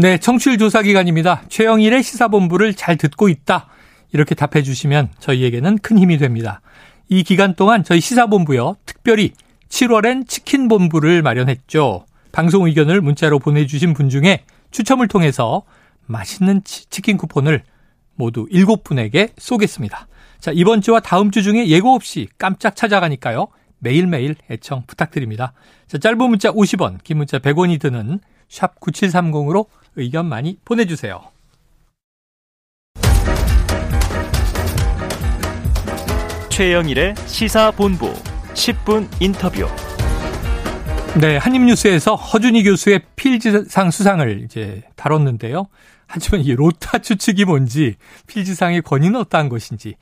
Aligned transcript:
네, 0.00 0.16
청취율 0.16 0.56
조사 0.56 0.80
기간입니다. 0.80 1.42
최영일의 1.50 2.02
시사본부를 2.02 2.72
잘 2.72 2.96
듣고 2.96 3.28
있다. 3.28 3.66
이렇게 4.12 4.34
답해 4.34 4.62
주시면 4.62 5.10
저희에게는 5.18 5.76
큰 5.76 5.98
힘이 5.98 6.16
됩니다. 6.16 6.62
이 7.10 7.22
기간 7.22 7.54
동안 7.54 7.84
저희 7.84 8.00
시사본부요, 8.00 8.76
특별히 8.86 9.32
7월엔 9.68 10.26
치킨본부를 10.26 11.20
마련했죠. 11.20 12.06
방송 12.32 12.64
의견을 12.64 13.02
문자로 13.02 13.40
보내주신 13.40 13.92
분 13.92 14.08
중에 14.08 14.44
추첨을 14.70 15.06
통해서 15.06 15.64
맛있는 16.06 16.62
치킨 16.64 17.18
쿠폰을 17.18 17.62
모두 18.14 18.46
7분에게 18.46 19.32
쏘겠습니다. 19.36 20.08
자, 20.38 20.50
이번 20.54 20.80
주와 20.80 21.00
다음 21.00 21.30
주 21.30 21.42
중에 21.42 21.66
예고 21.66 21.94
없이 21.94 22.26
깜짝 22.38 22.74
찾아가니까요. 22.74 23.48
매일매일 23.80 24.36
애청 24.50 24.84
부탁드립니다. 24.86 25.52
자, 25.88 25.98
짧은 25.98 26.16
문자 26.16 26.50
50원, 26.50 27.04
긴 27.04 27.18
문자 27.18 27.38
100원이 27.38 27.78
드는 27.78 28.20
샵 28.50 28.78
9730으로 28.80 29.66
의견 29.96 30.26
많이 30.26 30.58
보내주세요. 30.64 31.22
최영일의 36.50 37.14
시사본부 37.26 38.12
10분 38.52 39.08
인터뷰. 39.20 39.66
네, 41.18 41.36
한입뉴스에서 41.38 42.16
허준희 42.16 42.64
교수의 42.64 43.02
필즈상 43.16 43.90
수상을 43.90 44.42
이제 44.44 44.82
다뤘는데요. 44.96 45.66
하지만 46.06 46.40
이 46.42 46.52
로타 46.54 46.98
추측이 46.98 47.44
뭔지, 47.44 47.94
필즈상의 48.26 48.82
권위는 48.82 49.20
어떠한 49.20 49.48
것인지, 49.48 49.94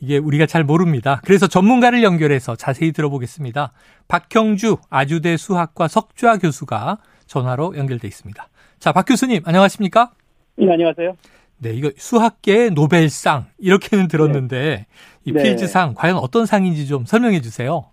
이게 0.00 0.16
우리가 0.16 0.46
잘 0.46 0.62
모릅니다. 0.62 1.20
그래서 1.24 1.48
전문가를 1.48 2.04
연결해서 2.04 2.54
자세히 2.54 2.92
들어보겠습니다. 2.92 3.72
박형주 4.06 4.78
아주대 4.90 5.36
수학과 5.36 5.88
석좌 5.88 6.38
교수가 6.38 6.98
전화로 7.26 7.76
연결돼 7.76 8.08
있습니다. 8.08 8.48
자, 8.78 8.92
박 8.92 9.04
교수님, 9.04 9.42
안녕하십니까? 9.44 10.10
네, 10.56 10.72
안녕하세요. 10.72 11.16
네, 11.58 11.70
이거 11.70 11.90
수학계의 11.96 12.70
노벨상, 12.70 13.46
이렇게는 13.58 14.08
들었는데, 14.08 14.58
네. 14.58 14.86
이 15.24 15.32
필즈상, 15.32 15.90
네. 15.90 15.94
과연 15.96 16.16
어떤 16.16 16.46
상인지 16.46 16.86
좀 16.86 17.04
설명해 17.04 17.40
주세요. 17.40 17.86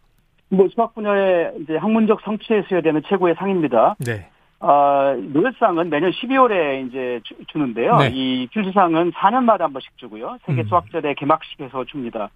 뭐, 0.50 0.68
수학 0.74 0.94
분야의 0.94 1.54
이제 1.62 1.78
학문적 1.78 2.22
성취에 2.24 2.64
수여되는 2.68 3.02
최고의 3.08 3.36
상입니다. 3.38 3.96
네. 4.00 4.28
어, 4.64 5.14
노벨상은 5.34 5.90
매년 5.90 6.12
12월에 6.12 6.88
이제 6.88 7.20
주, 7.26 7.58
는데요 7.58 7.98
네. 7.98 8.12
이 8.14 8.48
필즈상은 8.48 9.12
4년마다 9.12 9.60
한 9.60 9.74
번씩 9.74 9.98
주고요. 9.98 10.38
세계 10.46 10.62
음. 10.62 10.68
수학자대 10.68 11.16
개막식에서 11.16 11.84
줍니다. 11.84 12.30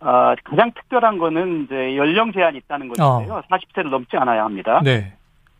어, 0.00 0.34
가장 0.42 0.72
특별한 0.72 1.18
거는 1.18 1.64
이제 1.64 1.96
연령 1.96 2.32
제한이 2.32 2.58
있다는 2.58 2.88
것인데요. 2.88 3.34
어. 3.34 3.42
40세를 3.50 3.90
넘지 3.90 4.16
않아야 4.16 4.44
합니다. 4.44 4.80
네. 4.82 5.12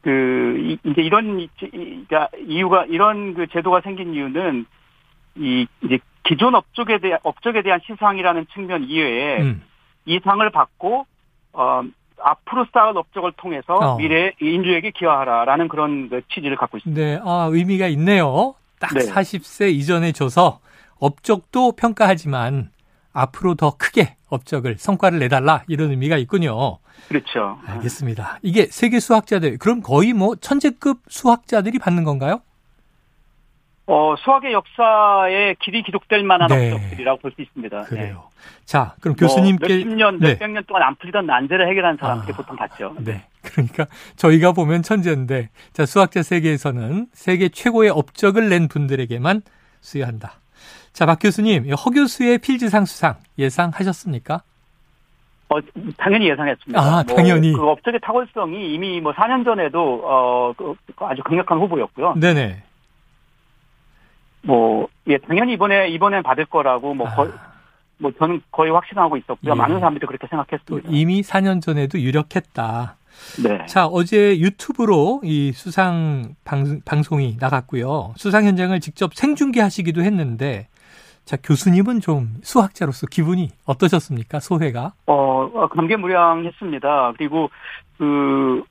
그 0.07 0.57
이, 0.57 0.79
이제 0.89 1.03
이런 1.03 1.49
그러니까 1.59 2.29
이유가 2.47 2.85
이런 2.85 3.35
그 3.35 3.49
제도가 3.49 3.81
생긴 3.81 4.15
이유는 4.15 4.65
이 5.35 5.67
이제 5.83 5.99
기존 6.23 6.55
업적에 6.55 6.99
대한 6.99 7.19
업적에 7.25 7.63
대한 7.63 7.81
시상이라는 7.85 8.47
측면 8.55 8.85
이외에 8.85 9.43
음. 9.43 9.65
이 10.05 10.21
상을 10.23 10.49
받고 10.49 11.07
어 11.55 11.83
앞으로 12.23 12.67
쌓을 12.73 12.97
업적을 12.97 13.33
통해서 13.37 13.75
어. 13.75 13.97
미래 13.97 14.33
인류에게 14.39 14.93
기여하라라는 14.93 15.67
그런 15.67 16.09
그 16.09 16.23
취지를 16.29 16.57
갖고 16.57 16.77
있습니다. 16.77 17.03
네, 17.03 17.21
아 17.25 17.49
의미가 17.51 17.89
있네요. 17.89 18.55
딱 18.79 18.95
네. 18.95 19.01
40세 19.01 19.73
이전에 19.73 20.13
줘서 20.13 20.61
업적도 21.01 21.73
평가하지만 21.73 22.71
앞으로 23.17 23.55
더 23.55 23.77
크게 23.77 24.17
업적을 24.29 24.77
성과를 24.79 25.19
내달라 25.19 25.65
이런 25.69 25.91
의미가 25.91 26.19
있군요. 26.19 26.79
그렇죠. 27.09 27.59
알겠습니다. 27.67 28.39
이게 28.43 28.67
세계 28.67 29.01
수학자들 29.01 29.59
그럼 29.59 29.81
거의 29.81 30.13
뭐 30.13 30.37
천재급 30.37 31.01
수학자들이 31.09 31.79
받는 31.79 32.05
건가요? 32.05 32.41
어, 33.89 34.17
수학의 34.19 34.53
역사에 34.53 35.55
길이 35.63 35.83
기록될 35.85 36.25
만한 36.25 36.49
네. 36.49 36.73
업적들이라고 36.73 37.21
볼 37.21 37.33
수 37.33 37.41
있습니다. 37.41 37.85
그래요. 37.85 38.15
네. 38.15 38.65
자, 38.65 38.97
그럼 39.01 39.15
교수님께 39.17 39.67
뭐 39.69 39.77
몇십 39.77 39.89
년, 39.95 40.19
네. 40.19 40.31
몇백 40.33 40.51
년 40.51 40.65
동안 40.67 40.83
안 40.83 40.97
풀리던 40.97 41.25
난제를 41.25 41.69
해결한 41.69 41.97
사람들이 41.97 42.33
아, 42.33 42.37
보통 42.37 42.57
받죠. 42.57 42.97
네. 42.99 43.25
그러니까 43.43 43.87
저희가 44.17 44.51
보면 44.53 44.83
천재인데, 44.83 45.51
자, 45.73 45.87
수학자 45.87 46.25
세계에서는 46.25 47.07
세계 47.13 47.49
최고의 47.49 47.91
업적을 47.91 48.49
낸 48.49 48.67
분들에게만 48.67 49.43
수여한다. 49.81 50.41
자, 50.93 51.07
박 51.07 51.19
교수님, 51.21 51.71
허 51.73 51.91
교수의 51.91 52.39
필즈상 52.39 52.85
수상 52.85 53.17
예상하셨습니까? 53.39 54.43
어, 55.49 55.59
당연히 55.97 56.29
예상했습니다. 56.29 56.81
아, 56.81 57.05
뭐 57.07 57.17
당연히. 57.17 57.53
그 57.53 57.63
업적의 57.63 58.01
탁월성이 58.01 58.75
이미 58.75 59.01
뭐 59.01 59.13
4년 59.13 59.45
전에도, 59.45 60.03
어, 60.05 60.53
그 60.57 60.75
아주 61.01 61.23
강력한 61.23 61.59
후보였고요. 61.59 62.15
네네. 62.15 62.63
뭐, 64.43 64.89
예, 65.09 65.19
당연히 65.19 65.53
이번에, 65.55 65.89
이번엔 65.89 66.23
받을 66.23 66.47
거라고, 66.47 66.95
뭐, 66.95 67.09
거의, 67.09 67.31
아. 67.33 67.53
뭐, 67.99 68.13
저는 68.19 68.43
거의 68.51 68.73
확신하고 68.73 69.17
있었고요. 69.17 69.53
예. 69.53 69.55
많은 69.55 69.81
사람들이 69.81 70.07
그렇게 70.07 70.27
생각했습니다. 70.29 70.89
이미 70.91 71.23
4년 71.23 71.61
전에도 71.63 72.01
유력했다. 72.01 72.97
네. 73.43 73.67
자, 73.67 73.87
어제 73.87 74.39
유튜브로 74.39 75.21
이 75.25 75.53
수상 75.53 76.35
방, 76.45 76.81
방송이 76.85 77.37
나갔고요. 77.39 78.15
수상 78.17 78.45
현장을 78.45 78.79
직접 78.81 79.15
생중계하시기도 79.15 80.03
했는데, 80.03 80.69
자, 81.25 81.37
교수님은 81.37 82.01
좀 82.01 82.35
수학자로서 82.43 83.09
기분이 83.09 83.49
어떠셨습니까? 83.67 84.41
소회가? 84.41 84.93
어, 85.07 85.51
어 85.53 85.69
감개무량했습니다. 85.69 87.15
그리고 87.17 87.51
그 87.99 88.63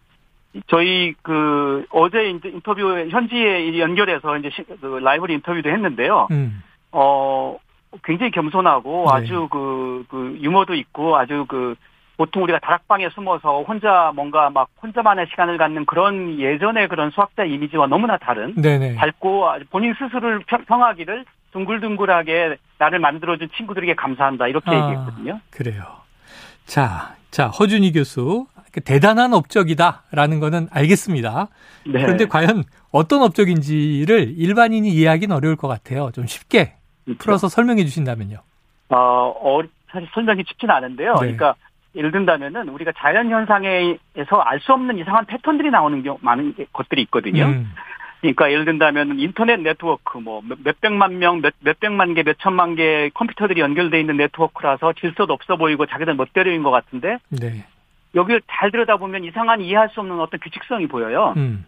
저희 0.67 1.13
그 1.22 1.85
어제 1.91 2.29
인터뷰 2.29 2.81
현지에 3.09 3.78
연결해서 3.78 4.38
이제 4.38 4.50
그 4.79 5.00
라이브 5.03 5.29
인터뷰도 5.29 5.69
했는데요. 5.69 6.28
음. 6.31 6.63
어 6.91 7.57
굉장히 8.03 8.31
겸손하고 8.31 9.05
네. 9.05 9.11
아주 9.11 9.47
그, 9.51 10.05
그 10.09 10.38
유머도 10.41 10.75
있고 10.75 11.17
아주 11.17 11.45
그 11.47 11.75
보통 12.18 12.44
우리가 12.44 12.59
다락방에 12.59 13.09
숨어서 13.09 13.64
혼자 13.64 14.12
뭔가 14.16 14.50
막 14.50 14.70
혼자만의 14.81 15.28
시간을 15.30 15.58
갖는 15.58 15.86
그런 15.86 16.40
예전의 16.40 16.88
그런 16.88 17.12
수학자 17.12 17.44
이미지와 17.44 17.88
너무나 17.88 18.18
다른 18.18 18.53
네네. 18.56 18.96
밝고 18.96 19.46
본인 19.70 19.94
스스로를 19.94 20.44
평하기를 20.68 21.26
둥글둥글하게 21.52 22.58
나를 22.78 23.00
만들어준 23.00 23.50
친구들에게 23.56 23.96
감사한다 23.96 24.48
이렇게 24.48 24.72
아, 24.72 24.76
얘기했거든요. 24.76 25.40
그래요. 25.50 25.84
자, 26.66 27.16
자 27.31 27.48
허준희 27.48 27.94
교수 27.94 28.47
그 28.72 28.82
대단한 28.82 29.34
업적이다라는 29.34 30.40
거는 30.42 30.68
알겠습니다. 30.72 31.47
네. 31.86 32.02
그런데 32.02 32.26
과연 32.26 32.64
어떤 32.92 33.22
업적인지를 33.22 34.34
일반인이 34.38 34.90
이해하기는 34.90 35.34
어려울 35.34 35.56
것 35.56 35.70
같아요. 35.70 36.12
좀 36.14 36.28
쉽게 36.28 36.74
그렇죠. 37.06 37.18
풀어서 37.20 37.47
설명해 37.47 37.86
주신다면요. 37.86 38.38
어, 38.90 38.97
어 38.97 39.62
사실 39.90 40.09
설명이 40.14 40.44
쉽지는 40.46 40.76
않은데요. 40.76 41.14
네. 41.14 41.20
그러니까 41.20 41.56
예를 41.95 42.11
든다면은 42.11 42.69
우리가 42.69 42.91
자연 42.97 43.29
현상에서 43.29 44.41
알 44.44 44.59
수 44.59 44.73
없는 44.73 44.97
이상한 44.97 45.25
패턴들이 45.25 45.69
나오는 45.69 46.01
경우 46.03 46.17
많은 46.22 46.56
것들이 46.73 47.01
있거든요. 47.03 47.45
음. 47.45 47.72
그러니까 48.22 48.51
예를 48.51 48.66
든다면 48.66 49.19
인터넷 49.19 49.59
네트워크 49.59 50.17
뭐 50.17 50.41
몇백만 50.63 51.19
명, 51.19 51.41
몇, 51.41 51.53
몇백만 51.59 52.16
개, 52.16 52.23
몇천만 52.23 52.75
개 52.75 53.09
컴퓨터들이 53.13 53.61
연결돼 53.61 54.00
있는 54.00 54.17
네트워크라서 54.17 54.94
질서도 54.94 55.31
없어 55.31 55.57
보이고 55.57 55.85
자기들 55.85 56.16
멋대로인 56.16 56.63
것 56.63 56.72
같은데 56.72 57.17
네. 57.29 57.66
여기를 58.16 58.41
잘 58.50 58.72
들여다보면 58.72 59.25
이상한 59.25 59.61
이해할 59.61 59.89
수 59.89 60.00
없는 60.00 60.19
어떤 60.19 60.39
규칙성이 60.39 60.88
보여요. 60.88 61.34
음. 61.38 61.66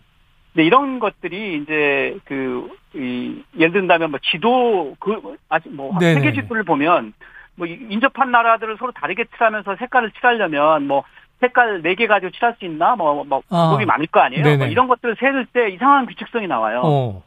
근데 0.54 0.66
이런 0.66 0.98
것들이 0.98 1.62
이제 1.62 2.18
그, 2.26 2.72
이, 2.96 3.44
예를 3.60 3.74
든다면 3.74 4.10
뭐 4.10 4.20
지도, 4.32 4.96
그, 5.00 5.38
아직 5.50 5.70
뭐 5.72 5.96
네네. 6.00 6.22
세계 6.22 6.42
지도를 6.42 6.64
보면 6.64 7.14
뭐 7.58 7.68
인접한 7.68 8.32
나라들을 8.32 8.78
서로 8.78 8.92
다르게 8.92 9.26
칠하면서 9.36 9.76
색깔을 9.78 10.12
칠하려면 10.12 10.88
뭐 10.88 11.04
색깔 11.42 11.82
4개 11.84 12.08
가지고 12.08 12.32
칠할 12.32 12.56
수 12.58 12.66
있나? 12.66 12.96
뭐, 12.96 13.24
뭐, 13.24 13.42
아. 13.50 13.78
많을 13.86 14.08
거 14.08 14.20
아니에요? 14.22 14.44
뭐 14.58 14.68
이런 14.68 14.88
것들을 14.88 15.16
세를 15.20 15.46
때 15.48 15.70
이상한 15.70 16.06
규칙성이 16.06 16.48
나와요. 16.48 16.82
어. 16.84 17.24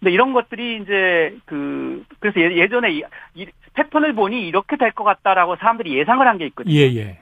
근데 0.00 0.10
이런 0.12 0.32
것들이 0.32 0.80
이제 0.82 1.36
그, 1.44 2.04
그래서 2.18 2.40
예, 2.40 2.68
전에 2.68 2.90
이, 2.92 3.02
이 3.34 3.46
패턴을 3.74 4.14
보니 4.14 4.48
이렇게 4.48 4.76
될 4.76 4.90
것 4.92 5.04
같다라고 5.04 5.56
사람들이 5.56 5.96
예상을 5.96 6.26
한 6.26 6.38
게 6.38 6.46
있거든요. 6.46 6.74
예, 6.74 6.80
예. 6.96 7.18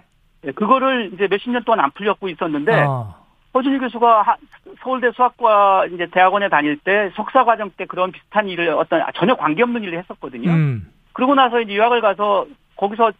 예, 0.47 0.53
그거를 0.53 1.11
이제 1.13 1.29
몇십 1.29 1.51
년 1.51 1.63
동안 1.65 1.81
안 1.81 1.91
풀렸고 1.91 2.29
있었는데 2.31 2.73
아. 2.87 3.17
허준희 3.53 3.79
교수가 3.81 4.37
서울대 4.83 5.11
수학과 5.13 5.85
이제 5.93 6.07
대학원에 6.11 6.49
다닐 6.49 6.79
때 6.79 7.11
석사 7.17 7.45
과정 7.45 7.71
때 7.71 7.85
그런 7.85 8.13
비슷한 8.13 8.49
일을 8.49 8.71
어떤 8.71 9.03
전혀 9.15 9.35
관계없는 9.35 9.83
일을 9.83 9.99
했었거든요. 9.99 10.51
음. 10.51 10.91
그러고 11.13 11.35
나서 11.35 11.61
이제 11.61 11.75
유학을 11.75 12.01
가서 12.01 12.47
거기서 12.81 13.13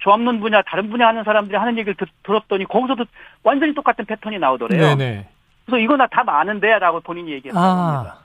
조합론 0.00 0.40
분야 0.40 0.62
다른 0.62 0.90
분야 0.90 1.06
하는 1.06 1.22
사람들이 1.22 1.56
하는 1.56 1.78
얘기를 1.78 1.94
듣, 1.94 2.08
들었더니 2.24 2.64
거기서도 2.64 3.04
완전히 3.44 3.72
똑같은 3.72 4.04
패턴이 4.04 4.38
나오더래요. 4.38 4.96
네네. 4.96 5.28
그래서 5.64 5.78
이거 5.78 5.96
나 5.96 6.10
다 6.10 6.24
아는데라고 6.26 7.00
본인이 7.00 7.32
얘기했습니다. 7.32 7.60
아. 7.60 8.18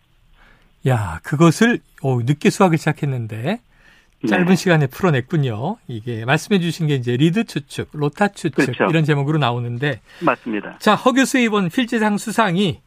야, 0.88 1.20
그것을 1.22 1.78
오, 2.02 2.20
늦게 2.22 2.50
수학을 2.50 2.78
시작했는데 2.78 3.60
짧은 4.28 4.46
네. 4.46 4.54
시간에 4.56 4.86
풀어냈군요. 4.86 5.76
이게 5.86 6.24
말씀해 6.24 6.58
주신 6.60 6.88
게 6.88 6.94
이제 6.94 7.16
리드 7.16 7.44
추측, 7.44 7.90
로타 7.92 8.28
추측 8.28 8.54
그렇죠. 8.56 8.84
이런 8.86 9.04
제목으로 9.04 9.38
나오는데 9.38 10.00
맞습니다. 10.20 10.78
자, 10.78 10.94
허 10.94 11.12
교수의 11.12 11.44
이번 11.44 11.68
필즈상 11.68 12.18
수상이 12.18 12.80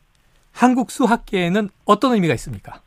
한국 0.52 0.92
수학계에는 0.92 1.70
어떤 1.86 2.14
의미가 2.14 2.34
있습니까? 2.36 2.82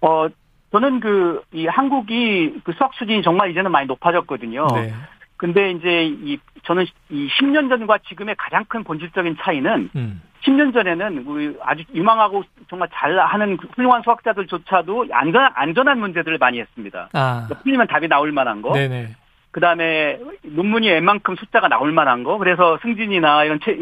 어, 0.00 0.26
저는 0.72 1.00
그, 1.00 1.42
이 1.52 1.66
한국이 1.66 2.60
그 2.64 2.72
수학 2.72 2.94
수준이 2.94 3.22
정말 3.22 3.50
이제는 3.50 3.70
많이 3.70 3.86
높아졌거든요. 3.86 4.66
네. 4.74 4.92
근데 5.36 5.70
이제 5.72 6.04
이, 6.04 6.38
저는 6.64 6.86
이 7.10 7.28
10년 7.28 7.68
전과 7.68 7.98
지금의 8.08 8.36
가장 8.38 8.64
큰 8.64 8.82
본질적인 8.82 9.36
차이는 9.40 9.90
음. 9.94 10.22
10년 10.44 10.72
전에는 10.72 11.24
우리 11.26 11.56
아주 11.62 11.84
유망하고 11.94 12.42
정말 12.68 12.88
잘하는 12.92 13.58
훌륭한 13.74 14.02
수학자들조차도 14.02 15.06
안전, 15.12 15.50
안전한 15.54 16.00
문제들을 16.00 16.38
많이 16.38 16.60
했습니다. 16.60 17.10
아. 17.12 17.44
그러니까 17.46 17.62
풀리면 17.62 17.86
답이 17.88 18.08
나올 18.08 18.32
만한 18.32 18.62
거. 18.62 18.72
네네. 18.72 19.16
그 19.50 19.60
다음에 19.60 20.18
논문이 20.42 20.88
웬만큼 20.88 21.36
숫자가 21.36 21.68
나올 21.68 21.92
만한 21.92 22.24
거. 22.24 22.38
그래서 22.38 22.78
승진이나 22.80 23.44
이런 23.44 23.60
채, 23.60 23.76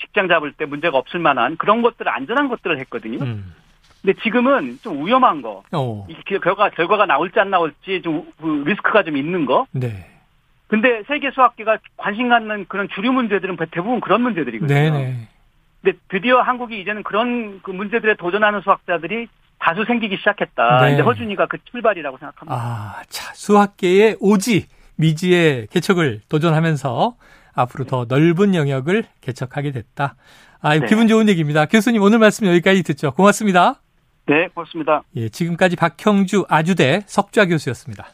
직장 0.00 0.26
잡을 0.28 0.52
때 0.52 0.64
문제가 0.64 0.98
없을 0.98 1.20
만한 1.20 1.56
그런 1.56 1.80
것들을 1.80 2.10
안전한 2.10 2.48
것들을 2.48 2.78
했거든요. 2.80 3.18
음. 3.22 3.54
근데 4.02 4.18
지금은 4.22 4.78
좀 4.82 5.06
위험한 5.06 5.42
거. 5.42 5.62
어. 5.72 6.06
이 6.08 6.14
결과, 6.40 6.70
결과가 6.70 7.06
나올지 7.06 7.38
안 7.38 7.50
나올지 7.50 8.00
좀 8.02 8.30
리스크가 8.40 9.02
좀 9.02 9.16
있는 9.16 9.46
거. 9.46 9.66
네. 9.72 10.06
근데 10.68 11.02
세계 11.08 11.30
수학계가 11.32 11.78
관심 11.96 12.28
갖는 12.28 12.66
그런 12.68 12.88
주류 12.94 13.12
문제들은 13.12 13.56
대부분 13.72 14.00
그런 14.00 14.22
문제들이거든요. 14.22 14.72
네네. 14.72 15.28
근데 15.82 15.98
드디어 16.08 16.40
한국이 16.40 16.80
이제는 16.80 17.02
그런 17.02 17.60
그 17.62 17.70
문제들에 17.70 18.14
도전하는 18.14 18.60
수학자들이 18.60 19.28
다수 19.58 19.84
생기기 19.84 20.16
시작했다. 20.18 20.80
네. 20.82 20.92
이제 20.94 21.02
허준이가 21.02 21.46
그 21.46 21.58
출발이라고 21.70 22.18
생각합니다. 22.18 22.56
아, 22.56 23.02
자, 23.08 23.34
수학계의 23.34 24.16
오지, 24.20 24.66
미지의 24.96 25.66
개척을 25.70 26.20
도전하면서 26.28 27.16
앞으로 27.54 27.84
더 27.84 28.06
넓은 28.08 28.54
영역을 28.54 29.04
개척하게 29.20 29.72
됐다. 29.72 30.14
아, 30.62 30.78
네. 30.78 30.86
기분 30.86 31.08
좋은 31.08 31.28
얘기입니다. 31.28 31.66
교수님 31.66 32.00
오늘 32.02 32.18
말씀 32.18 32.46
여기까지 32.46 32.82
듣죠. 32.82 33.12
고맙습니다. 33.12 33.80
네, 34.30 34.46
고맙습니다. 34.54 35.02
예, 35.16 35.28
지금까지 35.28 35.74
박형주 35.74 36.46
아주대 36.48 37.02
석좌 37.06 37.46
교수였습니다. 37.46 38.06